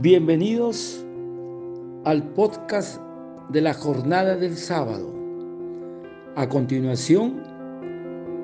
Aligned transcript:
Bienvenidos 0.00 1.04
al 2.04 2.22
podcast 2.34 3.00
de 3.48 3.60
la 3.60 3.74
jornada 3.74 4.36
del 4.36 4.56
sábado. 4.56 5.12
A 6.36 6.48
continuación, 6.48 7.42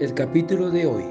el 0.00 0.14
capítulo 0.14 0.70
de 0.70 0.86
hoy. 0.86 1.04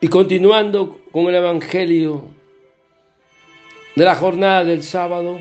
Y 0.00 0.08
continuando 0.08 1.00
con 1.12 1.26
el 1.26 1.34
Evangelio 1.34 2.24
de 3.94 4.04
la 4.06 4.14
jornada 4.14 4.64
del 4.64 4.82
sábado 4.82 5.38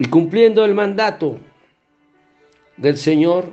y 0.00 0.06
cumpliendo 0.06 0.64
el 0.64 0.74
mandato 0.74 1.38
del 2.76 2.96
Señor 2.96 3.52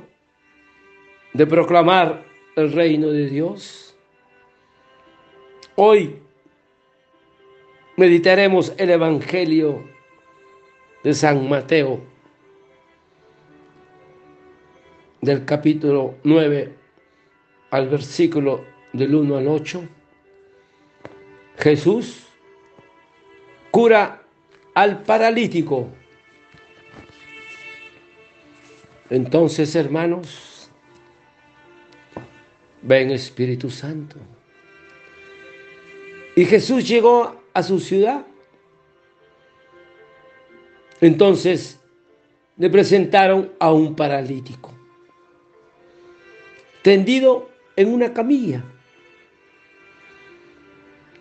de 1.32 1.46
proclamar 1.46 2.24
el 2.56 2.72
reino 2.72 3.08
de 3.08 3.28
Dios. 3.28 3.96
Hoy 5.76 6.18
meditaremos 7.96 8.74
el 8.76 8.90
Evangelio 8.90 9.84
de 11.02 11.14
San 11.14 11.48
Mateo, 11.48 12.00
del 15.20 15.44
capítulo 15.44 16.16
9 16.24 16.76
al 17.70 17.88
versículo 17.88 18.64
del 18.92 19.14
1 19.14 19.36
al 19.36 19.48
8. 19.48 19.88
Jesús 21.58 22.26
cura 23.70 24.22
al 24.74 25.02
paralítico. 25.02 25.88
Entonces, 29.12 29.76
hermanos, 29.76 30.70
ven 32.80 33.10
Espíritu 33.10 33.68
Santo. 33.68 34.16
Y 36.34 36.46
Jesús 36.46 36.88
llegó 36.88 37.44
a 37.52 37.62
su 37.62 37.78
ciudad. 37.78 38.24
Entonces 41.02 41.78
le 42.56 42.70
presentaron 42.70 43.52
a 43.58 43.70
un 43.70 43.94
paralítico, 43.94 44.72
tendido 46.80 47.50
en 47.76 47.92
una 47.92 48.14
camilla. 48.14 48.64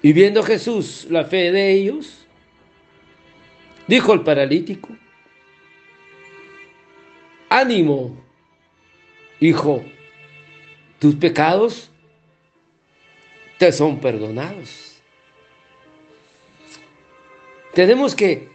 Y 0.01 0.13
viendo 0.13 0.43
Jesús 0.43 1.07
la 1.09 1.25
fe 1.25 1.51
de 1.51 1.73
ellos, 1.73 2.25
dijo 3.85 4.13
el 4.13 4.21
paralítico, 4.21 4.87
ánimo, 7.51 8.15
hijo, 9.41 9.83
tus 10.99 11.15
pecados 11.15 11.91
te 13.59 13.73
son 13.73 13.99
perdonados. 13.99 15.01
Tenemos 17.73 18.15
que 18.15 18.49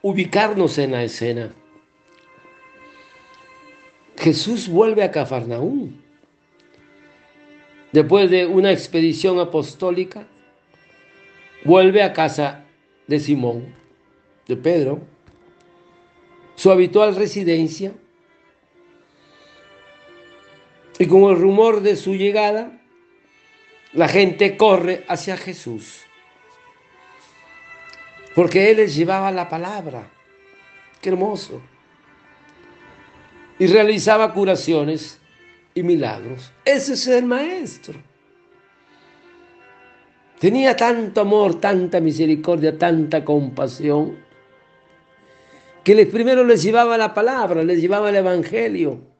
ubicarnos 0.00 0.78
en 0.78 0.92
la 0.92 1.02
escena. 1.02 1.52
Jesús 4.16 4.68
vuelve 4.68 5.02
a 5.02 5.10
Cafarnaúm. 5.10 5.92
Después 7.90 8.30
de 8.30 8.46
una 8.46 8.70
expedición 8.70 9.40
apostólica, 9.40 10.26
vuelve 11.64 12.02
a 12.02 12.12
casa 12.12 12.64
de 13.08 13.18
Simón, 13.18 13.74
de 14.46 14.56
Pedro, 14.56 15.00
su 16.54 16.70
habitual 16.70 17.16
residencia, 17.16 17.92
y 20.98 21.06
con 21.06 21.24
el 21.24 21.36
rumor 21.36 21.82
de 21.82 21.96
su 21.96 22.14
llegada, 22.14 22.70
la 23.92 24.08
gente 24.08 24.56
corre 24.56 25.04
hacia 25.08 25.36
Jesús, 25.36 26.00
porque 28.34 28.70
Él 28.70 28.78
les 28.78 28.94
llevaba 28.94 29.30
la 29.30 29.48
palabra, 29.48 30.10
qué 31.00 31.10
hermoso, 31.10 31.60
y 33.58 33.66
realizaba 33.66 34.32
curaciones 34.32 35.20
y 35.74 35.82
milagros. 35.82 36.52
Ese 36.64 36.94
es 36.94 37.06
el 37.06 37.24
maestro. 37.24 37.94
Tenía 40.38 40.76
tanto 40.76 41.22
amor, 41.22 41.60
tanta 41.60 42.00
misericordia, 42.00 42.76
tanta 42.76 43.24
compasión, 43.24 44.18
que 45.82 46.06
primero 46.06 46.44
les 46.44 46.62
llevaba 46.62 46.98
la 46.98 47.14
palabra, 47.14 47.62
les 47.62 47.80
llevaba 47.80 48.10
el 48.10 48.16
evangelio. 48.16 49.15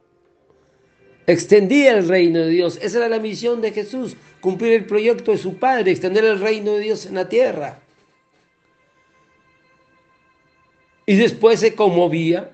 Extendía 1.26 1.96
el 1.96 2.08
reino 2.08 2.40
de 2.40 2.50
Dios. 2.50 2.78
Esa 2.80 2.98
era 2.98 3.08
la 3.08 3.18
misión 3.18 3.60
de 3.60 3.72
Jesús, 3.72 4.16
cumplir 4.40 4.72
el 4.74 4.86
proyecto 4.86 5.32
de 5.32 5.38
su 5.38 5.56
Padre, 5.56 5.90
extender 5.90 6.24
el 6.24 6.40
reino 6.40 6.72
de 6.72 6.80
Dios 6.80 7.06
en 7.06 7.16
la 7.16 7.28
tierra. 7.28 7.80
Y 11.04 11.16
después 11.16 11.60
se 11.60 11.74
conmovía 11.74 12.52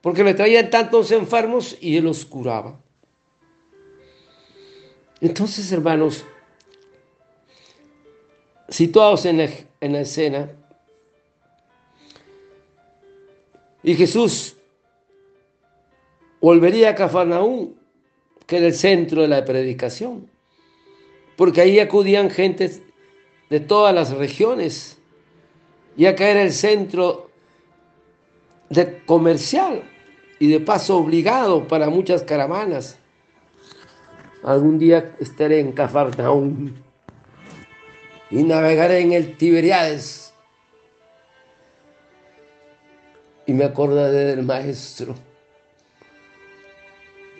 porque 0.00 0.24
le 0.24 0.34
traían 0.34 0.70
tantos 0.70 1.10
enfermos 1.10 1.76
y 1.80 1.96
él 1.96 2.04
los 2.04 2.24
curaba. 2.24 2.78
Entonces, 5.20 5.70
hermanos, 5.72 6.24
situados 8.68 9.24
en 9.24 9.38
la, 9.38 9.48
en 9.80 9.92
la 9.92 10.00
escena, 10.00 10.50
y 13.82 13.94
Jesús 13.94 14.55
volvería 16.46 16.90
a 16.90 16.94
Cafarnaúm, 16.94 17.74
que 18.46 18.58
era 18.58 18.68
el 18.68 18.74
centro 18.74 19.22
de 19.22 19.26
la 19.26 19.44
predicación, 19.44 20.30
porque 21.36 21.60
ahí 21.60 21.80
acudían 21.80 22.30
gentes 22.30 22.82
de 23.50 23.58
todas 23.58 23.92
las 23.92 24.12
regiones, 24.12 24.96
y 25.96 26.06
acá 26.06 26.28
era 26.28 26.42
el 26.42 26.52
centro 26.52 27.32
de 28.68 29.02
comercial 29.06 29.82
y 30.38 30.46
de 30.46 30.60
paso 30.60 30.98
obligado 30.98 31.66
para 31.66 31.90
muchas 31.90 32.22
caravanas. 32.22 32.96
Algún 34.44 34.78
día 34.78 35.16
estaré 35.18 35.58
en 35.58 35.72
Cafarnaúm 35.72 36.74
y 38.30 38.44
navegaré 38.44 39.00
en 39.00 39.14
el 39.14 39.36
Tiberiades. 39.36 40.32
Y 43.46 43.52
me 43.52 43.64
acordaré 43.64 44.36
del 44.36 44.44
maestro, 44.44 45.16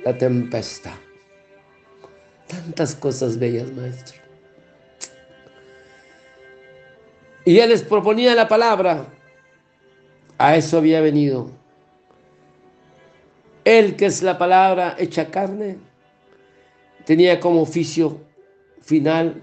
la 0.06 0.16
tempestad. 0.16 0.94
Tantas 2.46 2.94
cosas 2.94 3.36
bellas, 3.36 3.72
maestro. 3.72 4.22
Y 7.44 7.58
él 7.58 7.70
les 7.70 7.82
proponía 7.82 8.32
la 8.36 8.46
palabra. 8.46 9.04
A 10.38 10.54
eso 10.54 10.78
había 10.78 11.00
venido. 11.00 11.50
Él 13.64 13.96
que 13.96 14.06
es 14.06 14.22
la 14.22 14.38
palabra 14.38 14.94
hecha 14.96 15.28
carne, 15.28 15.76
tenía 17.04 17.40
como 17.40 17.62
oficio 17.62 18.20
final 18.82 19.42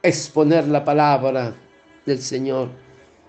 exponer 0.00 0.68
la 0.68 0.84
palabra 0.84 1.56
del 2.06 2.20
Señor. 2.20 2.68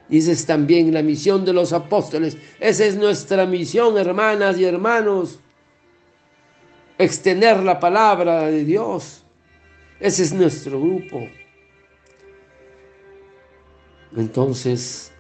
Y 0.07 0.19
esa 0.19 0.34
es 0.34 0.45
también 0.45 0.94
la 0.94 1.01
misión 1.01 1.45
de 1.45 1.53
los 1.53 1.74
apóstoles. 1.74 2.38
Esa 2.59 2.85
es 2.85 2.95
nuestra 2.95 3.47
misión, 3.47 3.97
hermanas 3.97 4.59
y 4.59 4.66
hermanos. 4.66 5.40
Extender 6.97 7.59
la 7.59 7.79
palabra 7.79 8.44
de 8.44 8.63
Dios. 8.63 9.25
Ese 10.00 10.23
es 10.23 10.33
nuestro 10.33 10.79
grupo. 10.79 11.28
Entonces, 14.16 15.11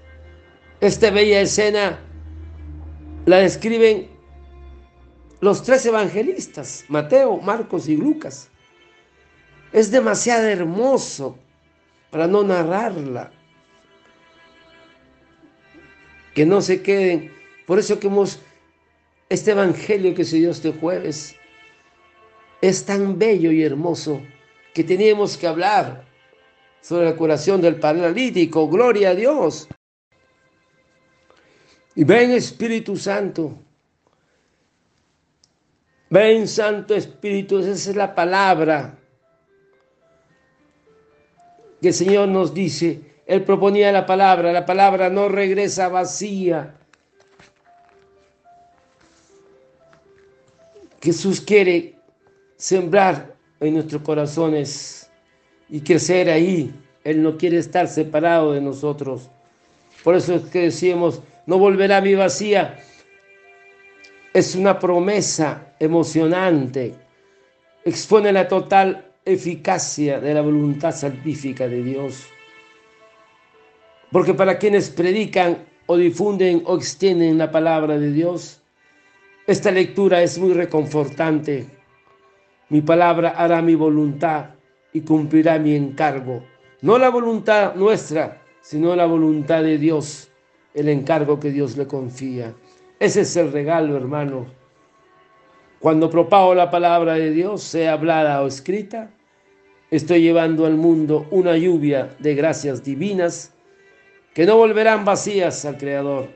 esta 0.79 1.11
bella 1.11 1.41
escena 1.41 1.99
la 3.25 3.37
describen 3.37 4.07
los 5.41 5.63
tres 5.63 5.85
evangelistas, 5.85 6.85
Mateo, 6.87 7.37
Marcos 7.37 7.89
y 7.89 7.97
Lucas. 7.97 8.49
Es 9.73 9.91
demasiado 9.91 10.47
hermoso 10.47 11.37
para 12.09 12.27
no 12.27 12.43
narrarla. 12.43 13.31
Que 16.33 16.45
no 16.45 16.61
se 16.61 16.81
queden. 16.81 17.33
Por 17.65 17.79
eso 17.79 17.99
que 17.99 18.07
hemos, 18.07 18.39
este 19.27 19.51
evangelio 19.51 20.13
que 20.13 20.23
se 20.23 20.37
dio 20.37 20.51
este 20.51 20.71
jueves 20.71 21.35
es 22.67 22.83
tan 22.83 23.19
bello 23.19 23.51
y 23.51 23.63
hermoso 23.63 24.21
que 24.73 24.83
teníamos 24.83 25.37
que 25.37 25.47
hablar 25.47 26.03
sobre 26.81 27.05
la 27.05 27.15
curación 27.15 27.61
del 27.61 27.79
paralítico. 27.79 28.67
Gloria 28.67 29.11
a 29.11 29.15
Dios. 29.15 29.67
Y 31.95 32.03
ven 32.03 32.31
Espíritu 32.31 32.97
Santo. 32.97 33.57
Ven 36.09 36.47
Santo 36.47 36.95
Espíritu, 36.95 37.59
esa 37.59 37.71
es 37.71 37.95
la 37.95 38.13
palabra 38.15 38.97
que 41.81 41.89
el 41.89 41.93
Señor 41.93 42.27
nos 42.29 42.53
dice. 42.53 43.01
Él 43.27 43.43
proponía 43.43 43.91
la 43.91 44.05
palabra, 44.05 44.51
la 44.51 44.65
palabra 44.65 45.09
no 45.09 45.29
regresa 45.29 45.87
vacía. 45.87 46.75
Jesús 51.01 51.41
quiere 51.41 51.94
sembrar 52.65 53.35
en 53.59 53.75
nuestros 53.75 54.01
corazones 54.01 55.07
y 55.69 55.81
crecer 55.81 56.31
ahí. 56.31 56.73
Él 57.03 57.21
no 57.21 57.37
quiere 57.37 57.59
estar 57.59 57.87
separado 57.87 58.53
de 58.53 58.61
nosotros. 58.61 59.29
Por 60.03 60.15
eso 60.15 60.33
es 60.33 60.45
que 60.45 60.61
decimos, 60.61 61.21
no 61.45 61.59
volverá 61.59 61.97
a 61.97 62.01
mi 62.01 62.15
vacía. 62.15 62.83
Es 64.33 64.55
una 64.55 64.79
promesa 64.79 65.75
emocionante. 65.79 66.95
Expone 67.83 68.33
la 68.33 68.47
total 68.47 69.11
eficacia 69.23 70.19
de 70.19 70.33
la 70.33 70.41
voluntad 70.41 70.91
salvífica 70.91 71.67
de 71.67 71.83
Dios. 71.83 72.25
Porque 74.11 74.33
para 74.33 74.57
quienes 74.57 74.89
predican 74.89 75.59
o 75.85 75.97
difunden 75.97 76.63
o 76.65 76.77
extienden 76.77 77.37
la 77.37 77.51
palabra 77.51 77.99
de 77.99 78.11
Dios, 78.11 78.59
esta 79.45 79.69
lectura 79.69 80.23
es 80.23 80.39
muy 80.39 80.53
reconfortante. 80.53 81.74
Mi 82.69 82.81
palabra 82.81 83.29
hará 83.29 83.61
mi 83.61 83.75
voluntad 83.75 84.55
y 84.91 85.01
cumplirá 85.01 85.59
mi 85.59 85.75
encargo. 85.75 86.43
No 86.81 86.97
la 86.97 87.09
voluntad 87.09 87.75
nuestra, 87.75 88.41
sino 88.61 88.95
la 88.95 89.05
voluntad 89.05 89.61
de 89.61 89.77
Dios, 89.77 90.31
el 90.73 90.89
encargo 90.89 91.39
que 91.39 91.51
Dios 91.51 91.77
le 91.77 91.85
confía. 91.85 92.53
Ese 92.99 93.21
es 93.21 93.35
el 93.35 93.51
regalo, 93.51 93.95
hermano. 93.95 94.47
Cuando 95.79 96.09
propago 96.09 96.55
la 96.55 96.71
palabra 96.71 97.13
de 97.13 97.31
Dios, 97.31 97.61
sea 97.61 97.93
hablada 97.93 98.41
o 98.41 98.47
escrita, 98.47 99.11
estoy 99.91 100.21
llevando 100.21 100.65
al 100.65 100.75
mundo 100.75 101.27
una 101.29 101.57
lluvia 101.57 102.15
de 102.17 102.33
gracias 102.33 102.83
divinas 102.83 103.53
que 104.33 104.45
no 104.45 104.57
volverán 104.57 105.05
vacías 105.05 105.63
al 105.65 105.77
Creador 105.77 106.29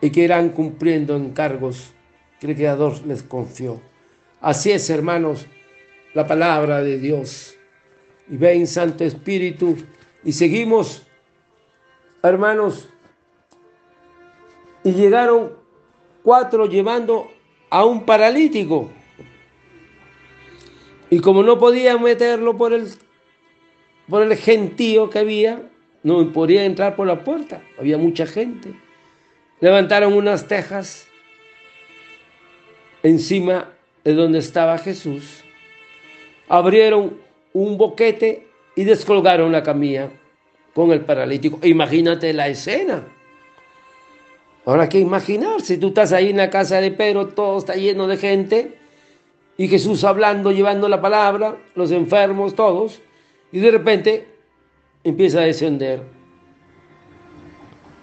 y 0.00 0.10
que 0.10 0.22
irán 0.22 0.50
cumpliendo 0.50 1.16
encargos 1.16 1.92
que 2.40 2.46
el 2.46 2.56
Creador 2.56 3.04
les 3.06 3.22
confió. 3.22 3.80
Así 4.40 4.70
es, 4.70 4.88
hermanos, 4.88 5.46
la 6.14 6.26
palabra 6.26 6.82
de 6.82 6.98
Dios. 6.98 7.56
Y 8.28 8.36
ven, 8.36 8.66
Santo 8.66 9.04
Espíritu, 9.04 9.76
y 10.22 10.32
seguimos, 10.32 11.06
hermanos, 12.22 12.88
y 14.84 14.92
llegaron 14.92 15.54
cuatro 16.22 16.66
llevando 16.66 17.30
a 17.70 17.84
un 17.84 18.04
paralítico. 18.04 18.90
Y 21.10 21.20
como 21.20 21.42
no 21.42 21.58
podían 21.58 22.02
meterlo 22.02 22.56
por 22.56 22.72
el, 22.72 22.88
por 24.08 24.22
el 24.22 24.36
gentío 24.36 25.10
que 25.10 25.18
había, 25.18 25.62
no 26.02 26.32
podía 26.32 26.64
entrar 26.64 26.94
por 26.94 27.06
la 27.06 27.24
puerta, 27.24 27.62
había 27.78 27.98
mucha 27.98 28.26
gente. 28.26 28.72
Levantaron 29.60 30.12
unas 30.12 30.46
tejas 30.46 31.08
encima 33.02 33.72
de 34.04 34.14
donde 34.14 34.38
estaba 34.38 34.78
Jesús, 34.78 35.44
abrieron 36.48 37.18
un 37.52 37.76
boquete 37.76 38.46
y 38.76 38.84
descolgaron 38.84 39.52
la 39.52 39.62
camilla 39.62 40.10
con 40.74 40.92
el 40.92 41.00
paralítico. 41.00 41.58
Imagínate 41.62 42.32
la 42.32 42.48
escena. 42.48 43.04
Ahora 44.64 44.88
que 44.88 44.98
imaginar, 44.98 45.60
si 45.60 45.78
tú 45.78 45.88
estás 45.88 46.12
ahí 46.12 46.30
en 46.30 46.36
la 46.36 46.50
casa 46.50 46.80
de 46.80 46.90
Pedro, 46.90 47.28
todo 47.28 47.58
está 47.58 47.74
lleno 47.74 48.06
de 48.06 48.16
gente, 48.16 48.78
y 49.56 49.66
Jesús 49.66 50.04
hablando, 50.04 50.52
llevando 50.52 50.88
la 50.88 51.00
palabra, 51.00 51.56
los 51.74 51.90
enfermos, 51.90 52.54
todos, 52.54 53.00
y 53.50 53.58
de 53.58 53.70
repente 53.72 54.28
empieza 55.02 55.40
a 55.40 55.44
descender 55.44 56.02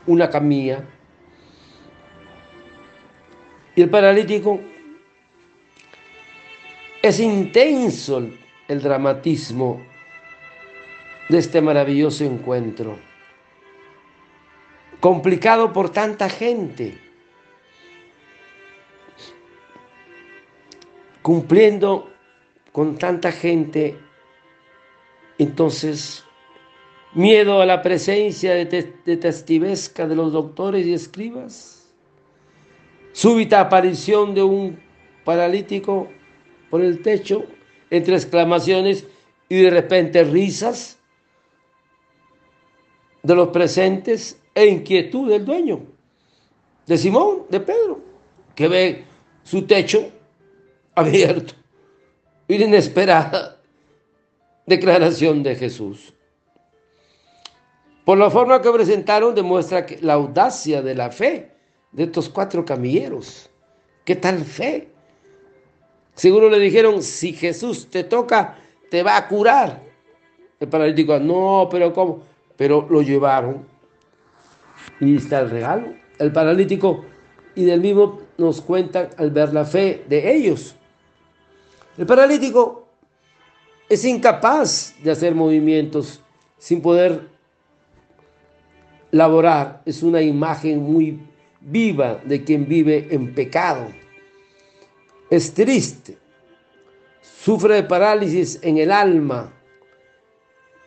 una 0.05 0.29
camilla. 0.29 0.83
Y 3.75 3.81
el 3.81 3.89
paralítico 3.89 4.59
es 7.07 7.19
intenso 7.19 8.27
el 8.67 8.81
dramatismo 8.81 9.79
de 11.29 11.37
este 11.37 11.61
maravilloso 11.61 12.23
encuentro. 12.23 12.97
Complicado 14.99 15.71
por 15.71 15.91
tanta 15.91 16.27
gente. 16.29 16.97
Cumpliendo 21.21 22.11
con 22.71 22.97
tanta 22.97 23.31
gente, 23.31 23.99
entonces 25.37 26.23
miedo 27.13 27.61
a 27.61 27.67
la 27.67 27.83
presencia 27.83 28.55
de, 28.55 28.65
testivesca 28.65 30.07
de 30.07 30.15
los 30.15 30.33
doctores 30.33 30.87
y 30.87 30.93
escribas, 30.93 31.87
súbita 33.11 33.61
aparición 33.61 34.33
de 34.33 34.41
un 34.41 34.79
paralítico 35.23 36.09
el 36.81 37.01
techo, 37.01 37.45
entre 37.89 38.15
exclamaciones 38.15 39.05
y 39.49 39.61
de 39.61 39.69
repente 39.69 40.23
risas 40.23 40.97
de 43.23 43.35
los 43.35 43.49
presentes 43.49 44.39
e 44.53 44.65
inquietud 44.67 45.29
del 45.29 45.45
dueño, 45.45 45.81
de 46.85 46.97
Simón, 46.97 47.43
de 47.49 47.59
Pedro, 47.59 47.99
que 48.55 48.67
ve 48.67 49.03
su 49.43 49.63
techo 49.63 50.09
abierto 50.95 51.53
y 52.47 52.57
la 52.57 52.65
inesperada 52.65 53.57
declaración 54.65 55.43
de 55.43 55.55
Jesús. 55.55 56.13
Por 58.05 58.19
la 58.19 58.29
forma 58.29 58.61
que 58.61 58.71
presentaron 58.71 59.33
demuestra 59.33 59.85
la 60.01 60.13
audacia 60.13 60.83
de 60.83 60.93
la 60.93 61.09
fe 61.09 61.51
de 61.91 62.03
estos 62.03 62.29
cuatro 62.29 62.63
camilleros. 62.63 63.49
¿Qué 64.03 64.15
tal 64.15 64.43
fe? 64.43 64.94
Seguro 66.15 66.49
le 66.49 66.59
dijeron, 66.59 67.03
si 67.03 67.33
Jesús 67.33 67.87
te 67.89 68.03
toca, 68.03 68.57
te 68.89 69.03
va 69.03 69.17
a 69.17 69.27
curar. 69.27 69.83
El 70.59 70.67
paralítico, 70.67 71.19
no, 71.19 71.67
pero 71.69 71.93
¿cómo? 71.93 72.23
Pero 72.57 72.87
lo 72.89 73.01
llevaron. 73.01 73.65
Y 74.99 75.17
está 75.17 75.41
el 75.41 75.51
regalo. 75.51 75.93
El 76.17 76.31
paralítico, 76.31 77.05
y 77.53 77.65
del 77.65 77.81
mismo 77.81 78.21
nos 78.37 78.61
cuentan 78.61 79.09
al 79.17 79.31
ver 79.31 79.53
la 79.53 79.65
fe 79.65 80.03
de 80.07 80.35
ellos. 80.35 80.75
El 81.97 82.05
paralítico 82.05 82.87
es 83.87 84.03
incapaz 84.05 84.95
de 85.03 85.11
hacer 85.11 85.35
movimientos 85.35 86.21
sin 86.57 86.81
poder 86.81 87.35
Laborar 89.15 89.81
es 89.85 90.03
una 90.03 90.21
imagen 90.21 90.83
muy 90.83 91.17
viva 91.61 92.19
de 92.25 92.43
quien 92.43 92.67
vive 92.67 93.07
en 93.11 93.33
pecado. 93.33 93.87
Es 95.29 95.53
triste, 95.53 96.17
sufre 97.21 97.75
de 97.75 97.83
parálisis 97.83 98.59
en 98.61 98.77
el 98.77 98.91
alma, 98.91 99.51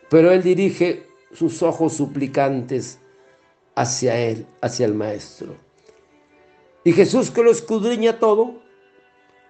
pero 0.09 0.31
él 0.31 0.41
dirige 0.41 1.07
sus 1.33 1.61
ojos 1.61 1.93
suplicantes 1.93 2.99
hacia 3.75 4.17
él, 4.17 4.45
hacia 4.61 4.85
el 4.85 4.93
Maestro. 4.93 5.55
Y 6.83 6.93
Jesús 6.93 7.31
que 7.31 7.43
lo 7.43 7.51
escudriña 7.51 8.19
todo, 8.19 8.61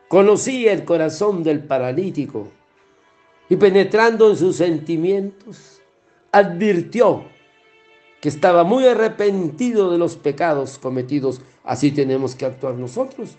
conocía 0.07 0.73
el 0.73 0.85
corazón 0.85 1.43
del 1.43 1.63
paralítico 1.63 2.49
y 3.47 3.55
penetrando 3.55 4.29
en 4.29 4.37
sus 4.37 4.55
sentimientos, 4.57 5.81
advirtió 6.31 7.25
que 8.21 8.29
estaba 8.29 8.63
muy 8.63 8.85
arrepentido 8.85 9.91
de 9.91 9.97
los 9.97 10.15
pecados 10.15 10.77
cometidos. 10.77 11.41
Así 11.63 11.91
tenemos 11.91 12.35
que 12.35 12.45
actuar 12.45 12.75
nosotros. 12.75 13.37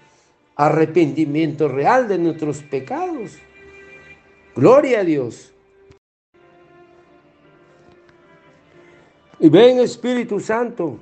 Arrepentimiento 0.61 1.69
real 1.69 2.07
de 2.07 2.19
nuestros 2.19 2.62
pecados. 2.62 3.38
Gloria 4.55 5.00
a 5.00 5.05
Dios. 5.05 5.55
Y 9.38 9.49
ven 9.49 9.79
Espíritu 9.79 10.38
Santo. 10.38 11.00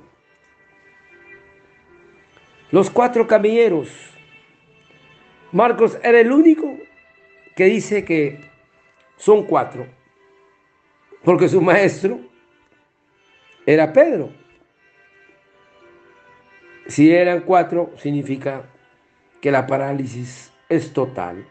Los 2.71 2.89
cuatro 2.89 3.27
camilleros. 3.27 3.89
Marcos 5.51 5.99
era 6.03 6.21
el 6.21 6.31
único 6.31 6.77
que 7.53 7.65
dice 7.65 8.05
que 8.05 8.39
son 9.17 9.43
cuatro. 9.43 9.85
Porque 11.21 11.49
su 11.49 11.59
maestro 11.59 12.17
era 13.65 13.91
Pedro. 13.91 14.31
Si 16.87 17.13
eran 17.13 17.41
cuatro, 17.41 17.91
significa 17.97 18.63
que 19.41 19.51
la 19.51 19.65
parálisis 19.67 20.51
es 20.67 20.91
total. 20.93 21.45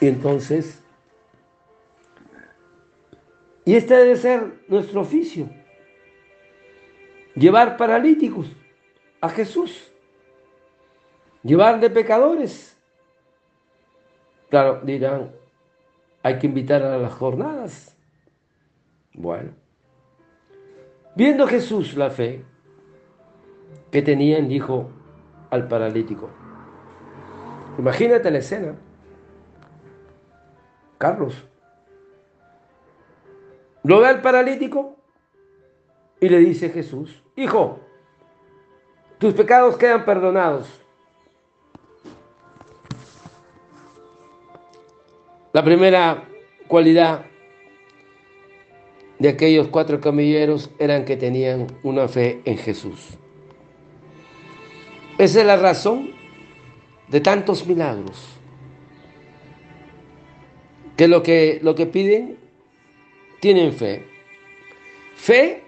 Y 0.00 0.06
entonces, 0.06 0.82
y 3.64 3.74
este 3.74 3.94
debe 3.94 4.16
ser 4.16 4.64
nuestro 4.68 5.00
oficio, 5.00 5.48
llevar 7.34 7.76
paralíticos 7.76 8.50
a 9.20 9.28
Jesús, 9.28 9.92
llevar 11.42 11.80
de 11.80 11.90
pecadores. 11.90 12.76
Claro, 14.48 14.80
dirán, 14.82 15.32
hay 16.22 16.38
que 16.38 16.46
invitar 16.46 16.82
a 16.82 16.96
las 16.98 17.12
jornadas. 17.12 17.96
Bueno, 19.12 19.50
viendo 21.14 21.46
Jesús 21.46 21.94
la 21.94 22.10
fe 22.10 22.44
que 23.90 24.02
tenían, 24.02 24.48
dijo, 24.48 24.90
al 25.50 25.68
paralítico. 25.68 26.28
Imagínate 27.78 28.30
la 28.30 28.38
escena. 28.38 28.74
Carlos. 30.98 31.46
Lo 33.84 34.00
ve 34.00 34.08
al 34.08 34.20
paralítico 34.20 34.96
y 36.20 36.28
le 36.28 36.38
dice 36.38 36.70
Jesús, 36.70 37.22
hijo, 37.36 37.80
tus 39.18 39.32
pecados 39.34 39.76
quedan 39.76 40.04
perdonados. 40.04 40.68
La 45.52 45.64
primera 45.64 46.24
cualidad 46.66 47.24
de 49.18 49.28
aquellos 49.28 49.68
cuatro 49.68 50.00
camilleros 50.00 50.70
eran 50.78 51.04
que 51.04 51.16
tenían 51.16 51.66
una 51.82 52.06
fe 52.08 52.42
en 52.44 52.58
Jesús. 52.58 53.18
Esa 55.18 55.40
es 55.40 55.46
la 55.46 55.56
razón 55.56 56.12
de 57.08 57.20
tantos 57.20 57.66
milagros. 57.66 58.24
Que 60.96 61.08
lo 61.08 61.22
que, 61.22 61.58
lo 61.62 61.74
que 61.74 61.86
piden, 61.86 62.38
tienen 63.40 63.72
fe. 63.72 64.06
Fe 65.16 65.64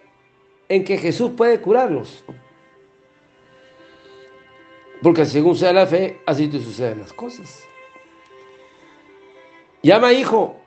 en 0.68 0.84
que 0.84 0.98
Jesús 0.98 1.32
puede 1.36 1.60
curarlos. 1.60 2.24
Porque 5.02 5.24
según 5.24 5.56
sea 5.56 5.72
la 5.72 5.86
fe, 5.86 6.20
así 6.26 6.46
te 6.46 6.60
suceden 6.60 7.00
las 7.00 7.12
cosas. 7.12 7.64
Llama 9.82 10.12
hijo 10.12 10.60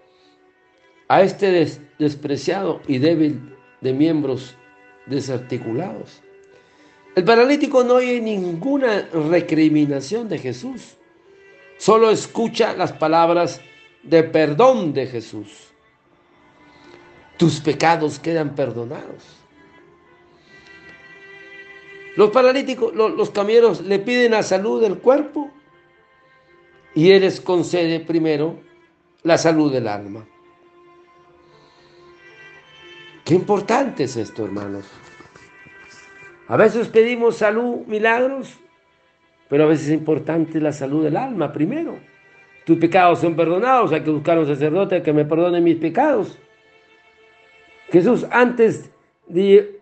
a 1.08 1.22
este 1.22 1.68
despreciado 2.00 2.82
y 2.88 2.98
débil 2.98 3.56
de 3.80 3.94
miembros 3.94 4.58
desarticulados. 5.06 6.22
El 7.16 7.24
paralítico 7.24 7.84
no 7.84 7.96
oye 7.96 8.20
ninguna 8.20 9.08
recriminación 9.14 10.28
de 10.28 10.40
Jesús, 10.40 10.98
solo 11.78 12.10
escucha 12.10 12.74
las 12.76 12.92
palabras 12.92 13.62
de 14.02 14.24
perdón 14.24 14.94
de 14.94 15.08
Jesús. 15.08 15.70
Tus 17.38 17.60
pecados 17.60 18.20
quedan 18.20 18.56
perdonados. 18.56 19.24
Los 22.16 22.32
paralíticos, 22.32 22.94
los, 22.96 23.12
los 23.12 23.30
camilleros 23.30 23.82
le 23.82 24.00
piden 24.00 24.32
la 24.32 24.44
salud 24.44 24.82
del 24.82 25.00
cuerpo 25.00 25.52
y 26.96 27.12
Él 27.12 27.22
les 27.22 27.42
concede 27.42 28.00
primero 28.00 28.60
la 29.24 29.38
salud 29.38 29.72
del 29.72 29.88
alma. 29.88 30.26
Qué 33.24 33.34
importante 33.36 34.04
es 34.04 34.18
esto, 34.18 34.46
hermanos. 34.46 34.86
A 36.48 36.58
veces 36.58 36.88
pedimos 36.90 37.38
salud, 37.38 37.86
milagros, 37.88 38.60
pero 39.50 39.64
a 39.64 39.68
veces 39.68 39.88
es 39.88 39.94
importante 39.94 40.60
la 40.60 40.72
salud 40.72 41.04
del 41.04 41.16
alma 41.16 41.54
primero. 41.54 41.98
Tus 42.66 42.78
pecados 42.78 43.20
son 43.20 43.36
perdonados, 43.36 43.92
hay 43.92 44.02
que 44.02 44.10
buscar 44.10 44.38
a 44.38 44.42
un 44.42 44.48
sacerdote 44.48 45.02
que 45.02 45.14
me 45.14 45.26
perdone 45.26 45.62
mis 45.62 45.78
pecados. 45.78 46.40
Jesús, 47.92 48.26
antes 48.32 48.92
de, 49.28 49.80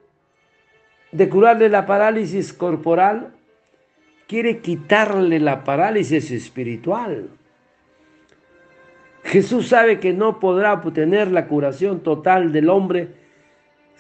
de 1.12 1.30
curarle 1.30 1.70
la 1.70 1.86
parálisis 1.86 2.54
corporal, 2.54 3.34
quiere 4.28 4.60
quitarle 4.60 5.40
la 5.40 5.64
parálisis 5.64 6.32
espiritual. 6.32 7.30
Jesús 9.24 9.68
sabe 9.68 10.00
que 10.00 10.14
no 10.14 10.40
podrá 10.40 10.74
obtener 10.74 11.32
la 11.32 11.48
curación 11.48 12.02
total 12.02 12.52
del 12.52 12.70
hombre 12.70 13.21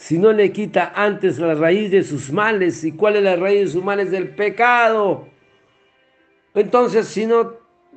si 0.02 0.18
no 0.18 0.34
le 0.34 0.52
quita 0.52 0.94
antes 0.96 1.38
la 1.38 1.54
raíz 1.54 1.92
de 1.92 2.02
sus 2.02 2.32
males. 2.32 2.84
¿Y 2.84 2.92
cuál 2.92 3.18
es 3.18 3.24
la 3.24 3.36
raíz 3.36 3.60
de 3.60 3.68
sus 3.68 3.84
males? 3.84 4.10
Del 4.10 4.30
pecado. 4.30 5.28
Entonces, 6.56 7.08
si 7.08 7.28
no, 7.28 7.54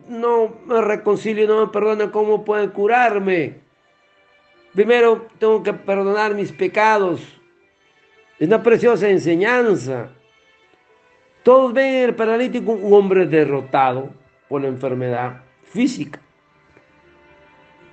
no 0.07 0.55
me 0.67 0.83
reconcilio, 0.83 1.47
no 1.47 1.65
me 1.65 1.73
perdona, 1.73 2.13
¿cómo 2.13 2.45
puede 2.45 2.69
curarme? 2.69 3.55
Primero 4.75 5.29
tengo 5.39 5.63
que 5.63 5.73
perdonar 5.73 6.35
mis 6.35 6.53
pecados. 6.53 7.23
Es 8.39 8.49
una 8.49 8.63
preciosa 8.63 9.09
enseñanza. 9.09 10.11
Todos 11.43 11.73
ven 11.73 11.87
en 11.87 12.05
el 12.11 12.15
paralítico 12.15 12.73
un 12.73 12.93
hombre 12.93 13.25
derrotado 13.25 14.11
por 14.47 14.61
la 14.61 14.69
enfermedad 14.69 15.41
física. 15.63 16.21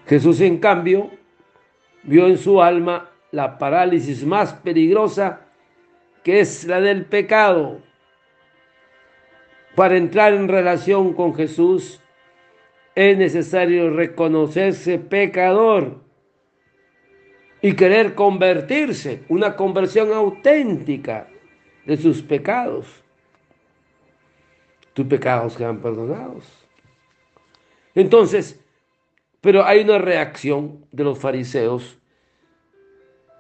Jesús, 0.06 0.42
en 0.42 0.58
cambio, 0.58 1.10
vio 2.04 2.28
en 2.28 2.38
su 2.38 2.62
alma 2.62 3.11
la 3.32 3.58
parálisis 3.58 4.26
más 4.26 4.54
peligrosa, 4.54 5.42
que 6.24 6.42
es 6.42 6.66
la 6.66 6.82
del 6.82 7.06
pecado. 7.06 7.80
Para 9.76 9.98
entrar 9.98 10.34
en 10.34 10.48
relación 10.48 11.14
con 11.14 11.34
Jesús 11.34 12.02
es 12.94 13.18
necesario 13.18 13.90
reconocerse 13.90 15.00
pecador 15.00 16.02
y 17.62 17.74
querer 17.74 18.16
convertirse, 18.16 19.24
una 19.30 19.56
conversión 19.56 20.12
auténtica 20.12 21.28
de 21.86 21.96
sus 21.96 22.22
pecados. 22.22 22.88
Tus 24.94 25.06
pecados 25.06 25.56
quedan 25.56 25.80
perdonados. 25.80 26.46
Entonces, 27.96 28.60
pero 29.40 29.64
hay 29.64 29.82
una 29.82 30.00
reacción 30.00 30.86
de 30.92 31.04
los 31.04 31.18
fariseos 31.18 32.01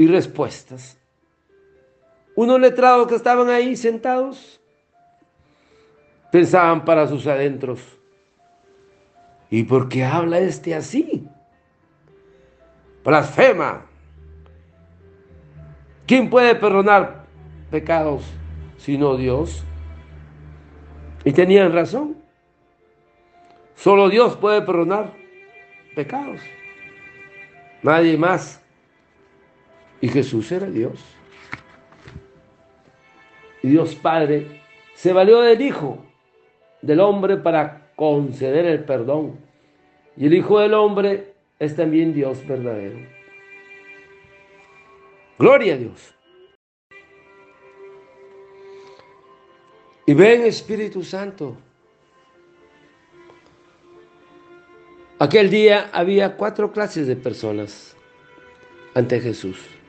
y 0.01 0.07
respuestas. 0.07 0.99
Unos 2.35 2.59
letrados 2.59 3.07
que 3.07 3.13
estaban 3.13 3.49
ahí 3.49 3.75
sentados 3.75 4.59
pensaban 6.31 6.83
para 6.83 7.07
sus 7.07 7.27
adentros, 7.27 7.79
¿y 9.51 9.63
por 9.63 9.89
qué 9.89 10.03
habla 10.03 10.39
este 10.39 10.73
así? 10.73 11.27
Blasfema. 13.03 13.85
¿Quién 16.07 16.31
puede 16.31 16.55
perdonar 16.55 17.25
pecados 17.69 18.23
sino 18.77 19.17
Dios? 19.17 19.63
Y 21.23 21.31
tenían 21.31 21.73
razón. 21.73 22.17
Solo 23.75 24.09
Dios 24.09 24.35
puede 24.35 24.63
perdonar 24.63 25.13
pecados. 25.95 26.41
Nadie 27.83 28.17
más. 28.17 28.60
Y 30.01 30.09
Jesús 30.09 30.51
era 30.51 30.67
Dios. 30.67 30.99
Y 33.63 33.69
Dios 33.69 33.95
Padre 33.95 34.61
se 34.95 35.13
valió 35.13 35.41
del 35.41 35.61
Hijo 35.61 36.03
del 36.81 36.99
hombre 36.99 37.37
para 37.37 37.91
conceder 37.95 38.65
el 38.65 38.83
perdón. 38.83 39.39
Y 40.17 40.25
el 40.25 40.33
Hijo 40.33 40.59
del 40.59 40.73
hombre 40.73 41.33
es 41.59 41.75
también 41.75 42.13
Dios 42.13 42.45
verdadero. 42.45 42.97
Gloria 45.37 45.75
a 45.75 45.77
Dios. 45.77 46.15
Y 50.05 50.13
ven 50.13 50.43
Espíritu 50.43 51.03
Santo. 51.03 51.55
Aquel 55.19 55.51
día 55.51 55.91
había 55.93 56.35
cuatro 56.35 56.71
clases 56.71 57.05
de 57.05 57.15
personas 57.15 57.95
ante 58.95 59.19
Jesús. 59.19 59.80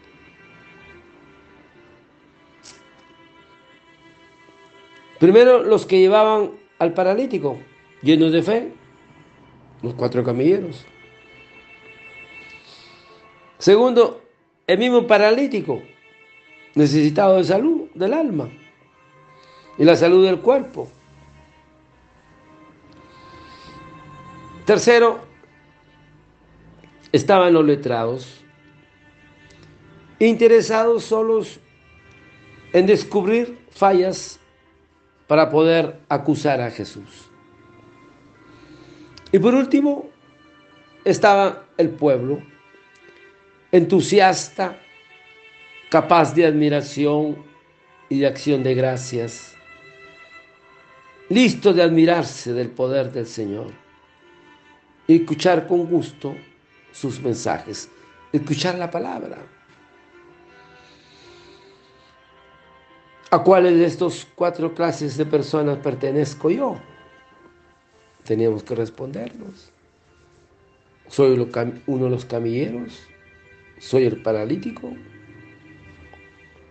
Primero, 5.23 5.62
los 5.62 5.87
que 5.87 6.00
llevaban 6.00 6.50
al 6.81 6.95
paralítico, 6.95 7.57
llenos 8.02 8.33
de 8.33 8.43
fe, 8.43 8.73
los 9.81 9.95
cuatro 9.95 10.25
camilleros. 10.25 10.85
Segundo, 13.57 14.21
el 14.67 14.79
mismo 14.79 15.07
paralítico, 15.07 15.81
necesitado 16.75 17.37
de 17.37 17.45
salud 17.45 17.88
del 17.95 18.14
alma 18.14 18.50
y 19.79 19.85
la 19.85 19.95
salud 19.95 20.25
del 20.26 20.41
cuerpo. 20.41 20.91
Tercero, 24.67 25.21
estaban 27.12 27.52
los 27.52 27.64
letrados, 27.64 28.45
interesados 30.19 31.05
solos 31.05 31.61
en 32.73 32.87
descubrir 32.87 33.57
fallas 33.71 34.41
para 35.33 35.49
poder 35.49 35.99
acusar 36.11 36.61
a 36.61 36.71
Jesús. 36.71 37.31
Y 39.33 39.39
por 39.39 39.55
último, 39.55 40.11
estaba 41.07 41.65
el 41.79 41.89
pueblo, 41.89 42.43
entusiasta, 43.71 44.79
capaz 45.89 46.35
de 46.35 46.45
admiración 46.45 47.43
y 48.11 48.19
de 48.19 48.27
acción 48.27 48.62
de 48.62 48.75
gracias, 48.75 49.55
listo 51.31 51.73
de 51.73 51.83
admirarse 51.83 52.53
del 52.53 52.69
poder 52.69 53.11
del 53.11 53.27
Señor 53.27 53.69
y 55.07 55.23
escuchar 55.23 55.67
con 55.67 55.87
gusto 55.87 56.37
sus 56.93 57.23
mensajes, 57.23 57.89
escuchar 58.35 58.75
la 58.75 58.91
palabra. 58.91 59.39
¿A 63.33 63.43
cuáles 63.43 63.79
de 63.79 63.87
estos 63.87 64.29
cuatro 64.35 64.75
clases 64.75 65.17
de 65.17 65.25
personas 65.25 65.79
pertenezco 65.79 66.51
yo? 66.51 66.77
Teníamos 68.25 68.62
que 68.62 68.75
respondernos. 68.75 69.73
¿Soy 71.09 71.31
uno 71.87 72.05
de 72.05 72.11
los 72.11 72.27
camilleros? 72.27 73.01
¿Soy 73.79 74.05
el 74.05 74.21
paralítico? 74.21 74.93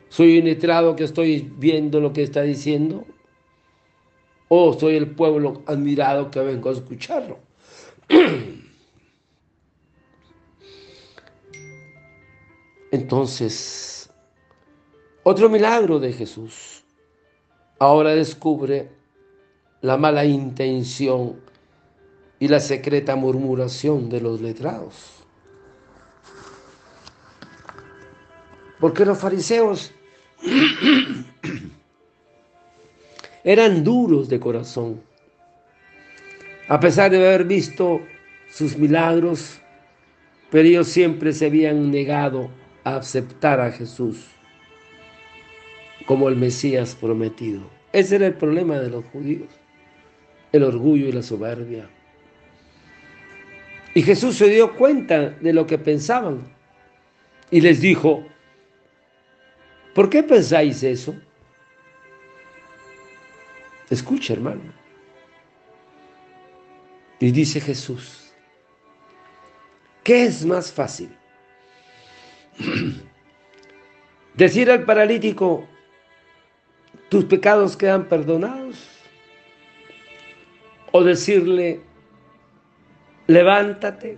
¿Soy 0.09 0.37
un 0.37 0.45
letrado 0.45 0.95
que 0.95 1.03
estoy 1.03 1.51
viendo 1.57 1.99
lo 1.99 2.13
que 2.13 2.21
está 2.21 2.43
diciendo? 2.43 3.07
¿O 4.47 4.77
soy 4.79 4.97
el 4.97 5.09
pueblo 5.09 5.63
admirado 5.65 6.29
que 6.29 6.41
vengo 6.41 6.69
a 6.69 6.73
escucharlo? 6.73 7.39
Entonces, 12.91 13.90
otro 15.23 15.49
milagro 15.49 15.99
de 15.99 16.13
Jesús. 16.13 16.83
Ahora 17.79 18.15
descubre 18.15 18.89
la 19.81 19.97
mala 19.97 20.25
intención 20.25 21.39
y 22.39 22.47
la 22.47 22.59
secreta 22.59 23.15
murmuración 23.15 24.09
de 24.09 24.21
los 24.21 24.41
letrados. 24.41 25.23
Porque 28.79 29.05
los 29.05 29.17
fariseos 29.17 29.91
eran 33.43 33.83
duros 33.83 34.27
de 34.27 34.39
corazón. 34.39 35.01
A 36.67 36.79
pesar 36.79 37.11
de 37.11 37.17
haber 37.17 37.45
visto 37.45 38.01
sus 38.51 38.77
milagros, 38.77 39.59
pero 40.49 40.67
ellos 40.67 40.87
siempre 40.87 41.33
se 41.33 41.45
habían 41.45 41.91
negado 41.91 42.49
a 42.83 42.95
aceptar 42.95 43.59
a 43.59 43.71
Jesús 43.71 44.25
como 46.05 46.29
el 46.29 46.35
Mesías 46.35 46.95
prometido. 46.95 47.61
Ese 47.93 48.15
era 48.15 48.27
el 48.27 48.33
problema 48.33 48.79
de 48.79 48.89
los 48.89 49.05
judíos, 49.05 49.49
el 50.51 50.63
orgullo 50.63 51.07
y 51.07 51.11
la 51.11 51.21
soberbia. 51.21 51.89
Y 53.93 54.01
Jesús 54.01 54.37
se 54.37 54.47
dio 54.49 54.75
cuenta 54.77 55.31
de 55.31 55.53
lo 55.53 55.67
que 55.67 55.77
pensaban 55.77 56.41
y 57.49 57.59
les 57.59 57.81
dijo, 57.81 58.25
¿por 59.93 60.09
qué 60.09 60.23
pensáis 60.23 60.81
eso? 60.83 61.13
Escucha, 63.89 64.33
hermano. 64.33 64.61
Y 67.19 67.31
dice 67.31 67.59
Jesús, 67.59 68.33
¿qué 70.03 70.23
es 70.23 70.45
más 70.45 70.71
fácil? 70.71 71.15
Decir 74.33 74.71
al 74.71 74.85
paralítico, 74.85 75.67
tus 77.11 77.25
pecados 77.25 77.75
quedan 77.75 78.07
perdonados. 78.07 78.87
O 80.93 81.03
decirle, 81.03 81.81
levántate, 83.27 84.17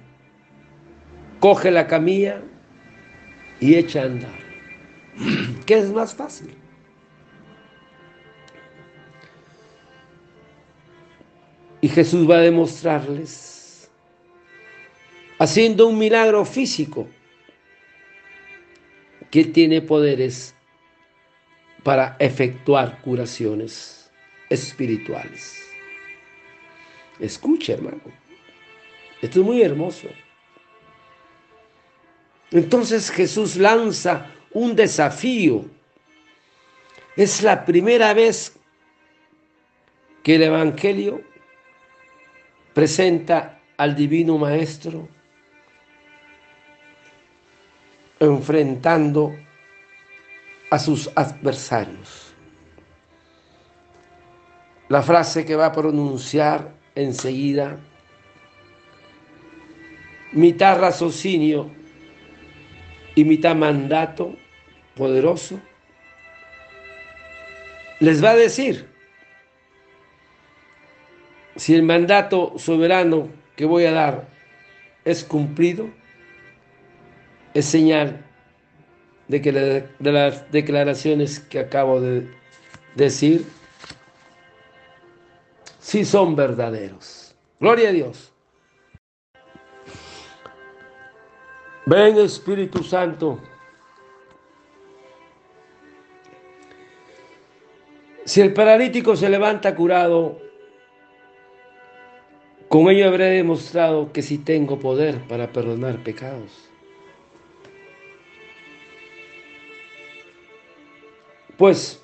coge 1.40 1.72
la 1.72 1.88
camilla 1.88 2.44
y 3.60 3.74
echa 3.76 4.04
a 4.04 4.06
andar. 4.06 4.40
¿Qué 5.66 5.80
es 5.80 5.92
más 5.92 6.14
fácil? 6.14 6.56
Y 11.82 11.90
Jesús 11.90 12.30
va 12.30 12.36
a 12.38 12.42
demostrarles, 12.42 13.90
haciendo 15.40 15.88
un 15.88 15.98
milagro 15.98 16.46
físico, 16.46 17.08
que 19.32 19.46
tiene 19.46 19.82
poderes 19.82 20.56
para 21.84 22.16
efectuar 22.20 23.00
curaciones 23.02 24.10
espirituales. 24.50 25.62
Escucha, 27.20 27.74
hermano. 27.74 28.02
Esto 29.22 29.40
es 29.40 29.46
muy 29.46 29.62
hermoso. 29.62 30.08
Entonces 32.52 33.10
Jesús 33.10 33.56
lanza 33.56 34.28
un 34.52 34.76
desafío. 34.76 35.66
Es 37.16 37.42
la 37.44 37.66
primera 37.66 38.14
vez 38.14 38.58
que 40.24 40.36
el 40.36 40.44
Evangelio 40.44 41.22
presenta 42.74 43.60
al 43.78 43.96
Divino 43.96 44.38
Maestro 44.38 45.08
enfrentando 48.20 49.36
a 50.74 50.80
sus 50.80 51.12
adversarios. 51.14 52.34
La 54.90 55.04
frase 55.04 55.46
que 55.46 55.56
va 55.56 55.68
a 55.68 55.72
pronunciar 55.72 56.74
enseguida, 56.96 57.78
mitad 60.32 60.80
raciocinio 60.80 61.70
y 63.14 63.24
mitad 63.24 63.56
mandato 63.56 64.36
poderoso, 64.96 65.60
les 68.00 68.24
va 68.24 68.32
a 68.32 68.36
decir, 68.36 68.90
si 71.56 71.76
el 71.76 71.84
mandato 71.84 72.58
soberano 72.58 73.30
que 73.56 73.66
voy 73.66 73.86
a 73.86 73.92
dar 73.92 74.28
es 75.06 75.24
cumplido, 75.24 75.88
es 77.54 77.66
señal 77.66 78.26
de 79.28 79.42
que 79.42 79.52
de 79.52 80.12
las 80.12 80.52
declaraciones 80.52 81.40
que 81.40 81.60
acabo 81.60 82.02
de 82.02 82.28
decir 82.96 83.46
sí 85.80 86.06
son 86.06 86.36
verdaderos. 86.36 87.36
Gloria 87.60 87.90
a 87.90 87.92
Dios. 87.92 88.34
Ven 91.86 92.18
Espíritu 92.18 92.84
Santo. 92.84 93.40
Si 98.26 98.40
el 98.40 98.54
paralítico 98.54 99.18
se 99.18 99.30
levanta 99.30 99.76
curado, 99.76 100.40
con 102.70 102.90
ello 102.90 103.08
habré 103.08 103.26
demostrado 103.26 104.14
que 104.14 104.22
sí 104.22 104.38
tengo 104.38 104.80
poder 104.80 105.20
para 105.28 105.52
perdonar 105.52 106.02
pecados. 106.04 106.73
Pues 111.58 112.02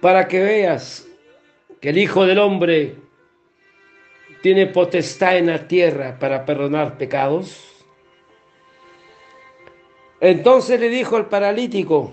para 0.00 0.28
que 0.28 0.40
veas 0.42 1.06
que 1.80 1.90
el 1.90 1.98
Hijo 1.98 2.24
del 2.24 2.38
Hombre 2.38 2.96
tiene 4.42 4.66
potestad 4.66 5.36
en 5.36 5.46
la 5.46 5.66
tierra 5.66 6.18
para 6.18 6.44
perdonar 6.44 6.96
pecados. 6.96 7.84
Entonces 10.20 10.78
le 10.80 10.88
dijo 10.88 11.16
al 11.16 11.28
paralítico, 11.28 12.12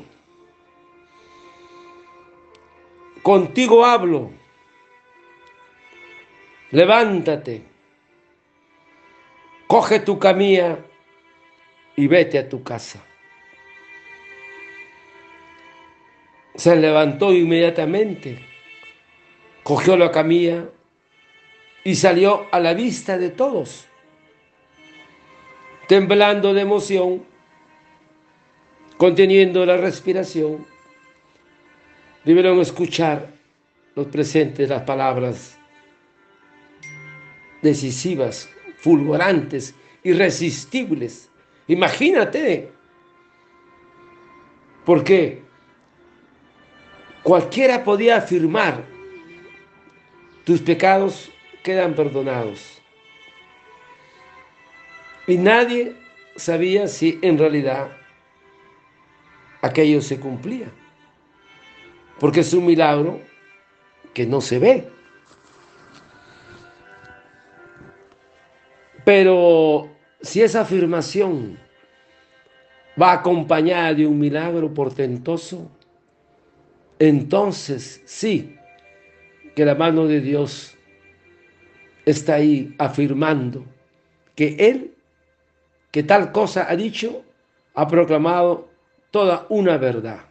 contigo 3.21 3.85
hablo, 3.85 4.31
levántate, 6.71 7.63
coge 9.67 9.99
tu 9.99 10.17
camilla 10.17 10.79
y 11.95 12.07
vete 12.07 12.39
a 12.39 12.47
tu 12.47 12.63
casa. 12.63 13.06
Se 16.57 16.75
levantó 16.75 17.31
inmediatamente, 17.31 18.39
cogió 19.63 19.95
la 19.95 20.11
camilla 20.11 20.65
y 21.83 21.95
salió 21.95 22.47
a 22.51 22.59
la 22.59 22.73
vista 22.73 23.17
de 23.17 23.29
todos. 23.29 23.87
Temblando 25.87 26.53
de 26.53 26.61
emoción, 26.61 27.23
conteniendo 28.97 29.65
la 29.65 29.77
respiración, 29.77 30.65
debieron 32.25 32.59
escuchar 32.59 33.29
los 33.95 34.07
presentes 34.07 34.67
las 34.67 34.81
palabras 34.81 35.57
decisivas, 37.61 38.49
fulgurantes, 38.77 39.75
irresistibles. 40.03 41.29
Imagínate. 41.67 42.71
¿Por 44.83 45.03
qué? 45.03 45.46
Cualquiera 47.27 47.83
podía 47.83 48.15
afirmar, 48.15 48.85
tus 50.45 50.61
pecados 50.61 51.29
quedan 51.61 51.93
perdonados. 51.93 52.81
Y 55.27 55.37
nadie 55.37 55.93
sabía 56.37 56.87
si 56.87 57.19
en 57.21 57.37
realidad 57.37 57.89
aquello 59.61 60.01
se 60.01 60.17
cumplía. 60.17 60.71
Porque 62.17 62.39
es 62.39 62.53
un 62.53 62.65
milagro 62.65 63.19
que 64.13 64.25
no 64.25 64.39
se 64.39 64.59
ve. 64.59 64.87
Pero 69.03 69.89
si 70.21 70.43
esa 70.43 70.61
afirmación 70.61 71.59
va 72.97 73.11
acompañada 73.11 73.93
de 73.95 74.07
un 74.07 74.17
milagro 74.17 74.73
portentoso, 74.73 75.69
entonces 76.99 78.01
sí 78.05 78.57
que 79.55 79.65
la 79.65 79.75
mano 79.75 80.07
de 80.07 80.21
Dios 80.21 80.75
está 82.05 82.35
ahí 82.35 82.75
afirmando 82.77 83.65
que 84.35 84.55
Él, 84.59 84.93
que 85.91 86.03
tal 86.03 86.31
cosa 86.31 86.69
ha 86.69 86.75
dicho, 86.75 87.23
ha 87.73 87.87
proclamado 87.87 88.69
toda 89.11 89.45
una 89.49 89.77
verdad. 89.77 90.21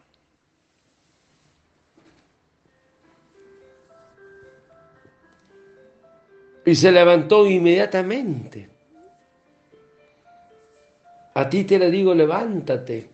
Y 6.64 6.74
se 6.74 6.90
levantó 6.90 7.46
inmediatamente. 7.46 8.68
A 11.34 11.48
ti 11.48 11.64
te 11.64 11.78
le 11.78 11.90
digo, 11.90 12.14
levántate, 12.14 13.10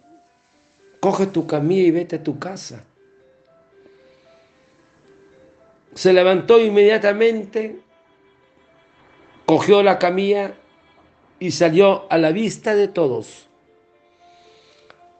coge 1.00 1.26
tu 1.26 1.46
camilla 1.46 1.88
y 1.88 1.90
vete 1.90 2.16
a 2.16 2.22
tu 2.22 2.38
casa. 2.38 2.84
Se 5.94 6.12
levantó 6.12 6.60
inmediatamente, 6.60 7.80
cogió 9.44 9.82
la 9.82 9.98
camilla 9.98 10.54
y 11.38 11.50
salió 11.50 12.06
a 12.10 12.18
la 12.18 12.32
vista 12.32 12.74
de 12.74 12.88
todos. 12.88 13.48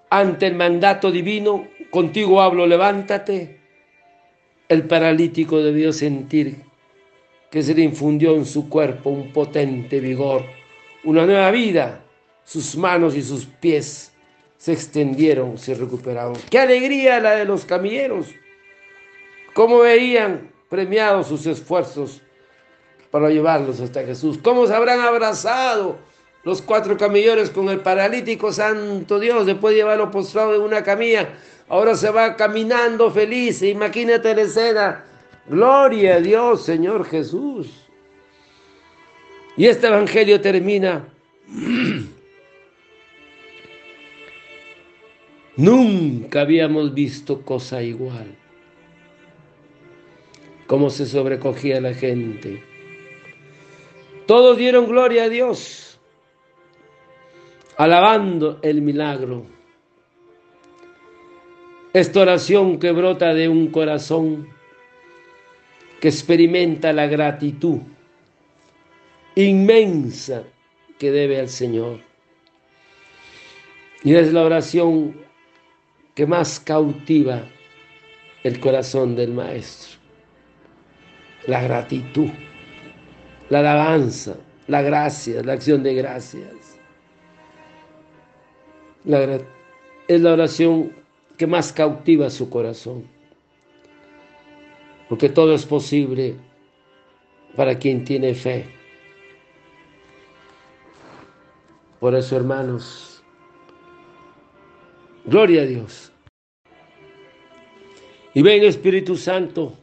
Ante 0.08 0.46
el 0.46 0.54
mandato 0.54 1.10
divino, 1.10 1.66
contigo 1.90 2.40
hablo, 2.40 2.66
levántate. 2.66 3.60
El 4.68 4.86
paralítico 4.86 5.62
debió 5.62 5.92
sentir 5.92 6.62
que 7.50 7.62
se 7.62 7.74
le 7.74 7.82
infundió 7.82 8.34
en 8.34 8.46
su 8.46 8.68
cuerpo 8.68 9.10
un 9.10 9.32
potente 9.32 10.00
vigor, 10.00 10.44
una 11.04 11.26
nueva 11.26 11.50
vida. 11.50 12.04
Sus 12.44 12.76
manos 12.76 13.14
y 13.14 13.22
sus 13.22 13.46
pies 13.46 14.12
se 14.56 14.72
extendieron, 14.72 15.58
se 15.58 15.74
recuperaron. 15.74 16.34
¡Qué 16.48 16.58
alegría 16.58 17.18
la 17.18 17.32
de 17.34 17.44
los 17.44 17.64
camilleros! 17.64 18.28
¿Cómo 19.54 19.80
veían 19.80 20.51
premiados 20.72 21.26
sus 21.26 21.44
esfuerzos 21.44 22.22
para 23.10 23.28
llevarlos 23.28 23.78
hasta 23.78 24.02
Jesús? 24.04 24.38
¿Cómo 24.42 24.66
se 24.66 24.74
habrán 24.74 25.00
abrazado 25.00 25.98
los 26.44 26.62
cuatro 26.62 26.96
camilleros 26.96 27.50
con 27.50 27.68
el 27.68 27.80
paralítico? 27.80 28.50
Santo 28.54 29.20
Dios, 29.20 29.44
después 29.44 29.74
de 29.74 29.80
llevarlo 29.80 30.10
postrado 30.10 30.54
en 30.54 30.62
una 30.62 30.82
camilla, 30.82 31.28
ahora 31.68 31.94
se 31.94 32.08
va 32.08 32.36
caminando 32.36 33.10
feliz. 33.10 33.60
Imagínate 33.62 34.34
la 34.34 34.40
escena 34.40 35.04
Gloria 35.46 36.14
a 36.14 36.20
Dios, 36.20 36.64
Señor 36.64 37.04
Jesús. 37.04 37.68
Y 39.58 39.66
este 39.66 39.88
Evangelio 39.88 40.40
termina. 40.40 41.06
Nunca 45.56 46.40
habíamos 46.40 46.94
visto 46.94 47.42
cosa 47.42 47.82
igual. 47.82 48.41
Cómo 50.72 50.88
se 50.88 51.04
sobrecogía 51.04 51.82
la 51.82 51.92
gente. 51.92 52.62
Todos 54.26 54.56
dieron 54.56 54.86
gloria 54.86 55.24
a 55.24 55.28
Dios, 55.28 56.00
alabando 57.76 58.58
el 58.62 58.80
milagro. 58.80 59.44
Esta 61.92 62.20
oración 62.22 62.78
que 62.78 62.90
brota 62.90 63.34
de 63.34 63.50
un 63.50 63.66
corazón 63.66 64.48
que 66.00 66.08
experimenta 66.08 66.90
la 66.94 67.06
gratitud 67.06 67.80
inmensa 69.34 70.44
que 70.98 71.10
debe 71.10 71.38
al 71.38 71.50
Señor. 71.50 72.00
Y 74.04 74.14
es 74.14 74.32
la 74.32 74.42
oración 74.42 75.20
que 76.14 76.24
más 76.24 76.58
cautiva 76.60 77.46
el 78.42 78.58
corazón 78.58 79.14
del 79.14 79.34
Maestro. 79.34 79.91
La 81.46 81.62
gratitud, 81.62 82.30
la 83.50 83.60
alabanza, 83.60 84.36
la 84.68 84.82
gracia, 84.82 85.42
la 85.42 85.54
acción 85.54 85.82
de 85.82 85.94
gracias. 85.94 86.78
es 90.08 90.20
la 90.20 90.32
oración 90.32 90.92
que 91.36 91.46
más 91.46 91.72
cautiva 91.72 92.30
su 92.30 92.48
corazón 92.48 93.12
porque 95.12 95.28
todo 95.28 95.54
es 95.54 95.66
posible 95.66 96.36
para 97.54 97.78
quien 97.78 98.02
tiene 98.02 98.34
fe. 98.34 98.64
Por 102.00 102.14
eso, 102.14 102.34
hermanos, 102.34 103.22
gloria 105.26 105.60
a 105.60 105.66
Dios. 105.66 106.10
Y 108.32 108.40
ven 108.40 108.64
Espíritu 108.64 109.14
Santo. 109.14 109.74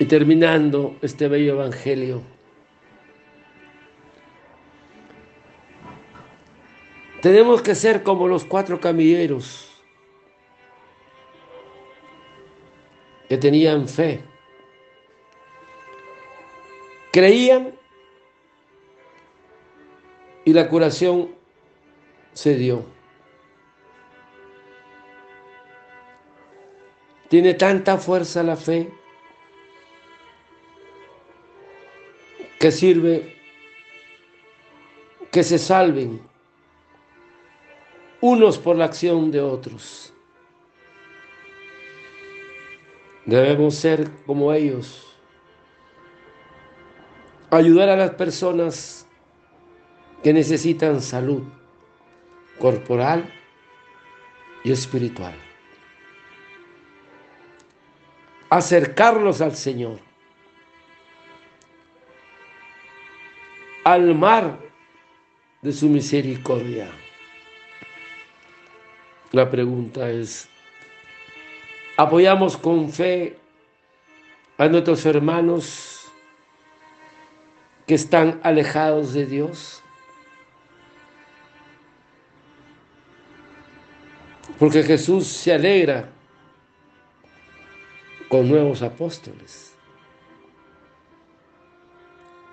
Y 0.00 0.06
terminando 0.06 0.96
este 1.02 1.28
bello 1.28 1.52
evangelio, 1.52 2.22
tenemos 7.20 7.60
que 7.60 7.74
ser 7.74 8.02
como 8.02 8.26
los 8.26 8.46
cuatro 8.46 8.80
camilleros 8.80 9.78
que 13.28 13.36
tenían 13.36 13.86
fe. 13.88 14.24
Creían 17.12 17.74
y 20.46 20.54
la 20.54 20.66
curación 20.70 21.28
se 22.32 22.54
dio. 22.54 22.86
Tiene 27.28 27.52
tanta 27.52 27.98
fuerza 27.98 28.42
la 28.42 28.56
fe 28.56 28.90
que 32.60 32.70
sirve 32.70 33.36
que 35.32 35.42
se 35.42 35.58
salven 35.58 36.20
unos 38.20 38.58
por 38.58 38.76
la 38.76 38.84
acción 38.84 39.30
de 39.30 39.40
otros. 39.40 40.12
Debemos 43.24 43.76
ser 43.76 44.10
como 44.26 44.52
ellos. 44.52 45.06
Ayudar 47.50 47.88
a 47.88 47.96
las 47.96 48.10
personas 48.10 49.06
que 50.22 50.34
necesitan 50.34 51.00
salud 51.00 51.42
corporal 52.58 53.32
y 54.64 54.72
espiritual. 54.72 55.34
Acercarlos 58.50 59.40
al 59.40 59.56
Señor. 59.56 60.09
Al 63.90 64.14
mar 64.14 64.56
de 65.62 65.72
su 65.72 65.88
misericordia. 65.88 66.88
La 69.32 69.50
pregunta 69.50 70.08
es, 70.08 70.48
apoyamos 71.96 72.56
con 72.56 72.88
fe 72.92 73.36
a 74.58 74.68
nuestros 74.68 75.04
hermanos 75.06 76.06
que 77.84 77.94
están 77.96 78.38
alejados 78.44 79.12
de 79.12 79.26
Dios. 79.26 79.82
Porque 84.60 84.84
Jesús 84.84 85.26
se 85.26 85.52
alegra 85.52 86.12
con 88.28 88.48
nuevos 88.48 88.82
apóstoles. 88.82 89.69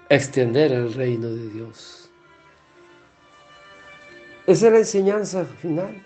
Extender 0.09 0.71
el 0.71 0.93
reino 0.93 1.27
de 1.29 1.49
Dios. 1.49 2.09
Esa 4.45 4.67
es 4.67 4.73
la 4.73 4.79
enseñanza 4.79 5.45
final 5.45 6.03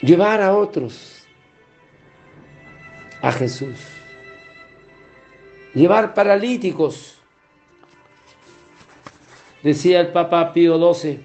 llevar 0.00 0.40
a 0.40 0.56
otros 0.56 1.26
a 3.22 3.32
Jesús, 3.32 3.78
llevar 5.74 6.14
paralíticos. 6.14 7.18
Decía 9.62 10.00
el 10.00 10.08
Papa 10.08 10.54
Pío 10.54 10.94
XII, 10.94 11.22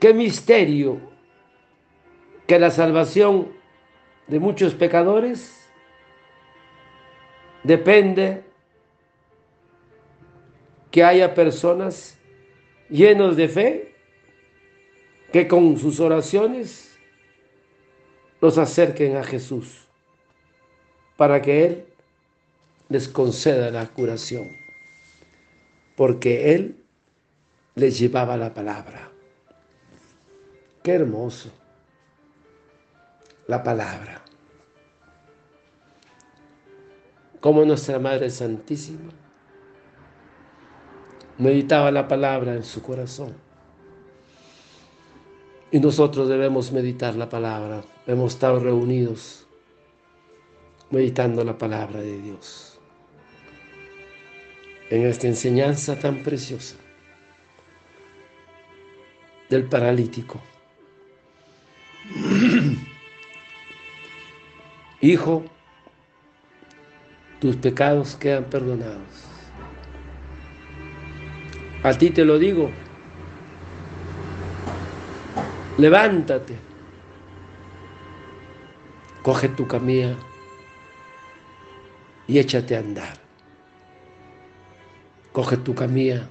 qué 0.00 0.14
misterio 0.14 0.98
que 2.46 2.58
la 2.58 2.70
salvación 2.70 3.52
de 4.26 4.40
muchos 4.40 4.72
pecadores 4.74 5.65
depende 7.66 8.44
que 10.90 11.02
haya 11.02 11.34
personas 11.34 12.16
llenos 12.88 13.36
de 13.36 13.48
fe 13.48 13.94
que 15.32 15.48
con 15.48 15.76
sus 15.76 15.98
oraciones 15.98 16.96
los 18.40 18.56
acerquen 18.56 19.16
a 19.16 19.24
Jesús 19.24 19.86
para 21.16 21.42
que 21.42 21.64
Él 21.64 21.86
les 22.88 23.08
conceda 23.08 23.70
la 23.70 23.86
curación, 23.88 24.48
porque 25.96 26.54
Él 26.54 26.76
les 27.74 27.98
llevaba 27.98 28.36
la 28.36 28.54
palabra. 28.54 29.10
Qué 30.84 30.92
hermoso. 30.92 31.50
La 33.48 33.62
palabra. 33.62 34.25
Como 37.40 37.64
nuestra 37.64 37.98
Madre 37.98 38.30
Santísima 38.30 39.10
meditaba 41.38 41.90
la 41.90 42.08
palabra 42.08 42.54
en 42.54 42.64
su 42.64 42.82
corazón. 42.82 43.34
Y 45.70 45.80
nosotros 45.80 46.28
debemos 46.28 46.72
meditar 46.72 47.14
la 47.16 47.28
palabra. 47.28 47.82
Hemos 48.06 48.34
estado 48.34 48.60
reunidos 48.60 49.46
meditando 50.90 51.44
la 51.44 51.58
palabra 51.58 52.00
de 52.00 52.18
Dios. 52.22 52.78
En 54.88 55.04
esta 55.04 55.26
enseñanza 55.26 55.98
tan 55.98 56.22
preciosa 56.22 56.76
del 59.50 59.64
paralítico. 59.64 60.40
Hijo, 65.00 65.44
tus 67.40 67.56
pecados 67.56 68.16
quedan 68.16 68.44
perdonados. 68.44 69.26
A 71.82 71.92
ti 71.96 72.10
te 72.10 72.24
lo 72.24 72.38
digo. 72.38 72.70
Levántate. 75.78 76.58
Coge 79.22 79.48
tu 79.48 79.66
camilla 79.66 80.16
y 82.26 82.38
échate 82.38 82.76
a 82.76 82.80
andar. 82.80 83.18
Coge 85.32 85.56
tu 85.58 85.74
camilla 85.74 86.28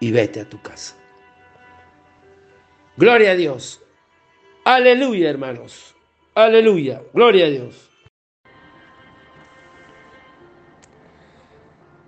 y 0.00 0.10
vete 0.10 0.40
a 0.40 0.48
tu 0.48 0.60
casa. 0.60 0.96
Gloria 2.96 3.32
a 3.32 3.34
Dios. 3.36 3.80
Aleluya, 4.64 5.30
hermanos. 5.30 5.94
Aleluya. 6.34 7.02
Gloria 7.14 7.46
a 7.46 7.50
Dios. 7.50 7.87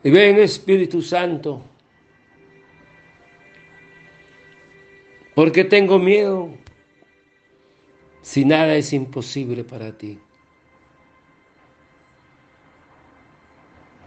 Y 0.03 0.11
ven 0.11 0.39
Espíritu 0.39 1.03
Santo. 1.03 1.63
Porque 5.35 5.65
tengo 5.65 5.99
miedo 5.99 6.51
si 8.23 8.45
nada 8.45 8.75
es 8.75 8.93
imposible 8.93 9.65
para 9.65 9.97
ti. 9.97 10.19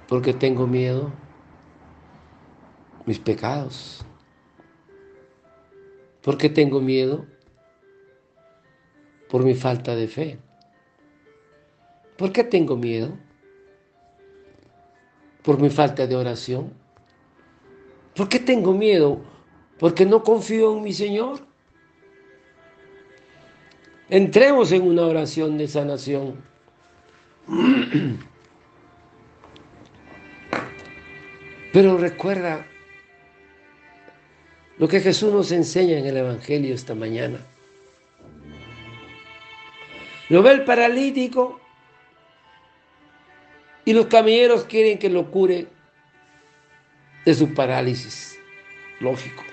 Porque 0.08 0.34
tengo 0.34 0.68
miedo 0.68 1.12
mis 3.06 3.20
pecados. 3.20 4.06
Porque 6.22 6.50
tengo 6.50 6.82
miedo 6.82 7.26
por 9.30 9.44
mi 9.44 9.56
falta 9.56 9.96
de 9.96 10.08
fe. 10.08 10.40
¿Por 12.18 12.32
qué 12.32 12.44
tengo 12.44 12.78
miedo? 12.78 13.18
Por 15.44 15.60
mi 15.60 15.70
falta 15.70 16.08
de 16.08 16.16
oración. 16.16 16.74
¿Por 18.16 18.30
qué 18.30 18.40
tengo 18.40 18.74
miedo? 18.74 19.22
Porque 19.80 20.06
no 20.06 20.24
confío 20.24 20.76
en 20.78 20.84
mi 20.84 20.94
Señor. 20.94 21.40
Entremos 24.10 24.72
en 24.72 24.84
una 24.84 25.04
oración 25.04 25.58
de 25.58 25.68
sanación. 25.68 26.36
Pero 31.74 31.98
recuerda 31.98 32.66
lo 34.78 34.88
que 34.88 35.00
Jesús 35.00 35.34
nos 35.34 35.52
enseña 35.52 35.98
en 35.98 36.06
el 36.06 36.18
Evangelio 36.18 36.76
esta 36.76 36.94
mañana. 36.94 37.40
Lo 40.30 40.44
ve 40.44 40.52
el 40.52 40.64
paralítico 40.64 41.60
y 43.86 43.94
los 43.94 44.08
camilleros 44.08 44.64
quieren 44.66 44.98
que 44.98 45.10
lo 45.10 45.30
cure 45.30 45.68
de 47.26 47.34
su 47.34 47.54
parálisis. 47.54 48.40
Lógico. 49.00 49.44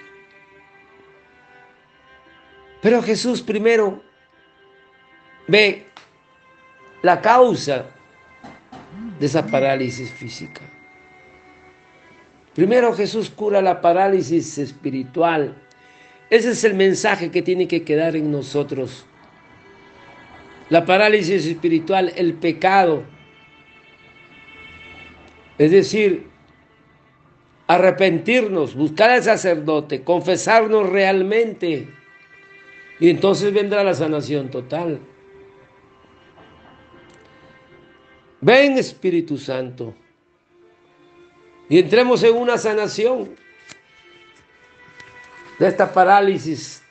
Pero 2.83 3.03
Jesús 3.03 3.43
primero 3.43 4.03
ve 5.47 5.87
la 7.03 7.21
causa 7.21 7.87
de 9.19 9.27
esa 9.27 9.47
parálisis 9.47 10.11
física. 10.11 10.63
Primero 12.55 12.93
Jesús 12.95 13.31
cura 13.31 13.61
la 13.61 13.81
parálisis 13.81 14.59
espiritual. 14.59 15.55
Ese 16.31 16.51
es 16.51 16.65
el 16.65 16.75
mensaje 16.75 17.31
que 17.31 17.43
tiene 17.43 17.67
que 17.67 17.83
quedar 17.83 18.17
en 18.17 18.31
nosotros 18.31 19.07
la 20.71 20.87
parálisis 20.87 21.47
espiritual, 21.47 22.13
el 22.17 22.35
pecado. 22.35 23.03
Es 25.61 25.71
decir, 25.71 26.27
arrepentirnos, 27.67 28.75
buscar 28.75 29.11
al 29.11 29.23
sacerdote, 29.23 30.03
confesarnos 30.03 30.89
realmente. 30.89 31.87
Y 32.99 33.11
entonces 33.11 33.53
vendrá 33.53 33.85
la 33.85 33.93
sanación 33.93 34.51
total. 34.51 34.99
Ven 38.41 38.79
Espíritu 38.79 39.37
Santo. 39.37 39.95
Y 41.69 41.81
entremos 41.81 42.23
en 42.23 42.37
una 42.37 42.57
sanación 42.57 43.37
de 45.59 45.69
esta 45.69 45.93
parálisis 45.93 46.83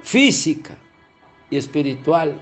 física 0.00 0.76
y 1.50 1.56
espiritual. 1.56 2.40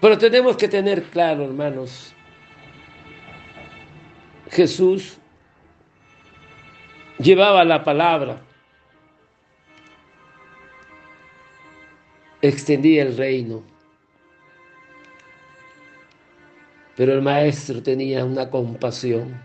Pero 0.00 0.16
tenemos 0.16 0.56
que 0.56 0.68
tener 0.68 1.02
claro, 1.04 1.44
hermanos, 1.44 2.14
Jesús 4.50 5.18
llevaba 7.18 7.64
la 7.64 7.82
palabra, 7.82 8.40
extendía 12.40 13.02
el 13.02 13.16
reino, 13.16 13.64
pero 16.96 17.12
el 17.12 17.22
maestro 17.22 17.82
tenía 17.82 18.24
una 18.24 18.48
compasión, 18.50 19.42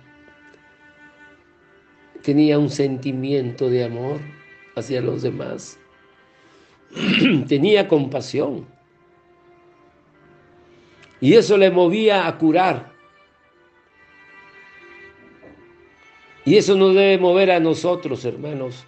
tenía 2.21 2.59
un 2.59 2.69
sentimiento 2.69 3.69
de 3.69 3.85
amor 3.85 4.19
hacia 4.75 5.01
los 5.01 5.21
demás. 5.21 5.79
Tenía 7.47 7.87
compasión. 7.87 8.72
Y 11.23 11.35
eso 11.35 11.55
le 11.55 11.71
movía 11.71 12.27
a 12.27 12.37
curar. 12.37 12.91
Y 16.43 16.57
eso 16.57 16.75
nos 16.75 16.93
debe 16.93 17.17
mover 17.17 17.49
a 17.49 17.61
nosotros, 17.61 18.25
hermanos. 18.25 18.85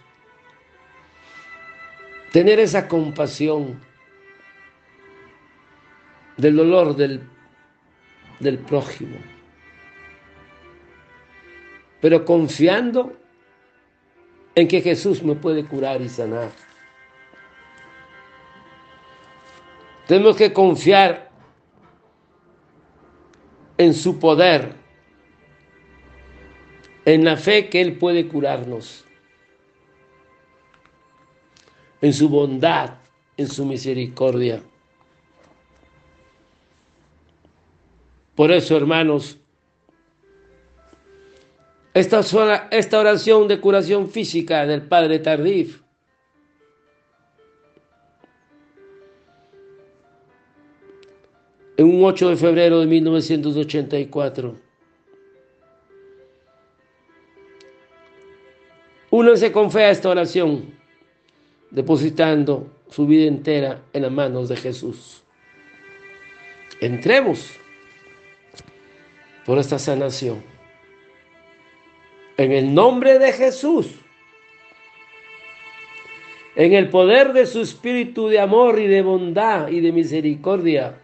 Tener 2.33 2.59
esa 2.59 2.89
compasión 2.89 3.79
del 6.35 6.57
dolor 6.57 6.97
del, 6.97 7.21
del 8.41 8.59
prójimo. 8.59 9.17
Pero 12.01 12.25
confiando 12.25 13.13
en 14.55 14.67
que 14.67 14.81
Jesús 14.81 15.23
me 15.23 15.35
puede 15.35 15.63
curar 15.63 16.01
y 16.01 16.09
sanar. 16.09 16.49
Tenemos 20.05 20.35
que 20.35 20.51
confiar 20.51 21.24
en 23.77 23.93
su 23.93 24.19
poder, 24.19 24.73
en 27.05 27.23
la 27.25 27.37
fe 27.37 27.69
que 27.69 27.81
Él 27.81 27.97
puede 27.97 28.27
curarnos, 28.27 29.05
en 32.01 32.13
su 32.13 32.29
bondad, 32.29 32.95
en 33.37 33.47
su 33.47 33.65
misericordia. 33.65 34.61
Por 38.35 38.51
eso, 38.51 38.75
hermanos, 38.75 39.39
esta, 41.95 42.99
oración 42.99 43.47
de 43.47 43.61
curación 43.61 44.09
física 44.09 44.65
del 44.65 44.81
Padre 44.81 45.19
Tardif 45.19 45.81
en 51.77 51.85
un 51.85 52.03
8 52.03 52.29
de 52.29 52.35
febrero 52.37 52.79
de 52.79 52.87
1984. 52.87 54.55
Únanse 59.11 59.51
con 59.51 59.71
fe 59.71 59.83
a 59.85 59.91
esta 59.91 60.09
oración, 60.09 60.73
depositando 61.71 62.69
su 62.89 63.05
vida 63.05 63.27
entera 63.27 63.81
en 63.93 64.01
las 64.03 64.11
manos 64.11 64.49
de 64.49 64.55
Jesús. 64.57 65.23
Entremos 66.81 67.51
por 69.45 69.57
esta 69.57 69.79
sanación. 69.79 70.43
En 72.37 72.51
el 72.51 72.73
nombre 72.73 73.17
de 73.19 73.31
Jesús. 73.31 73.87
En 76.55 76.73
el 76.73 76.89
poder 76.89 77.33
de 77.33 77.45
su 77.45 77.61
espíritu 77.61 78.27
de 78.27 78.39
amor 78.39 78.79
y 78.79 78.87
de 78.87 79.01
bondad 79.01 79.69
y 79.69 79.79
de 79.79 79.91
misericordia. 79.91 81.01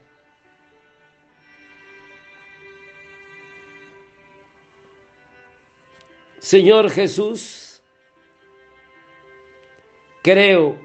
Señor 6.42 6.90
Jesús, 6.90 7.84
creo 10.24 10.76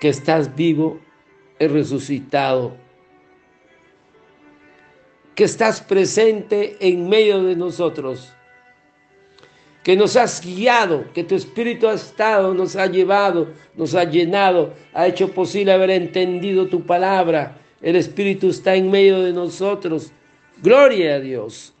que 0.00 0.08
estás 0.08 0.56
vivo 0.56 0.98
y 1.58 1.66
resucitado, 1.66 2.74
que 5.34 5.44
estás 5.44 5.82
presente 5.82 6.78
en 6.80 7.06
medio 7.06 7.42
de 7.42 7.54
nosotros, 7.54 8.32
que 9.82 9.94
nos 9.94 10.16
has 10.16 10.42
guiado, 10.42 11.04
que 11.12 11.22
tu 11.22 11.34
Espíritu 11.34 11.86
ha 11.86 11.92
estado, 11.92 12.54
nos 12.54 12.76
ha 12.76 12.86
llevado, 12.86 13.52
nos 13.76 13.94
ha 13.94 14.04
llenado, 14.04 14.72
ha 14.94 15.06
hecho 15.06 15.32
posible 15.32 15.70
haber 15.70 15.90
entendido 15.90 16.66
tu 16.66 16.86
palabra. 16.86 17.58
El 17.82 17.94
Espíritu 17.94 18.48
está 18.48 18.74
en 18.74 18.90
medio 18.90 19.22
de 19.22 19.34
nosotros. 19.34 20.12
Gloria 20.62 21.16
a 21.16 21.20
Dios. 21.20 21.74